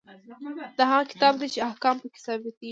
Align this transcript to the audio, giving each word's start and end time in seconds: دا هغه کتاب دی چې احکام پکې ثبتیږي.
دا 0.77 0.83
هغه 0.91 1.03
کتاب 1.11 1.33
دی 1.39 1.47
چې 1.53 1.59
احکام 1.69 1.95
پکې 2.01 2.19
ثبتیږي. 2.25 2.69